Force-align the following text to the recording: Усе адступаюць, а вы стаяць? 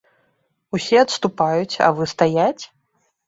Усе 0.77 0.97
адступаюць, 1.05 1.75
а 1.87 1.91
вы 1.99 2.09
стаяць? 2.17 2.63